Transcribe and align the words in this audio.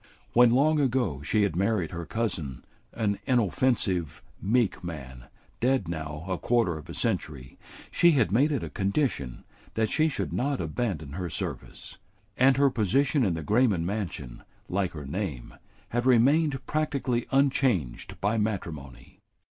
When 0.33 0.49
long 0.49 0.79
ago 0.79 1.21
she 1.21 1.43
had 1.43 1.55
married 1.55 1.91
her 1.91 2.07
cousin, 2.07 2.65
an 2.91 3.19
inoffensive, 3.27 4.23
meek 4.41 4.83
man, 4.83 5.25
dead 5.59 5.87
now 5.87 6.25
a 6.27 6.39
quarter 6.39 6.75
of 6.75 6.89
a 6.89 6.93
century, 6.95 7.59
she 7.91 8.13
had 8.13 8.31
made 8.31 8.51
it 8.51 8.63
a 8.63 8.69
condition 8.71 9.43
that 9.75 9.91
she 9.91 10.09
should 10.09 10.33
not 10.33 10.59
abandon 10.59 11.11
her 11.11 11.29
service; 11.29 11.99
and 12.35 12.57
her 12.57 12.71
position 12.71 13.23
in 13.23 13.35
the 13.35 13.43
Grayman 13.43 13.85
mansion, 13.85 14.41
like 14.67 14.93
her 14.93 15.05
name, 15.05 15.53
had 15.89 16.07
remained 16.07 16.65
practically 16.65 17.27
unchanged 17.31 18.19
by 18.19 18.39
matrimony. 18.39 19.19